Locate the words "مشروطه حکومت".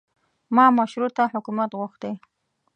0.79-1.69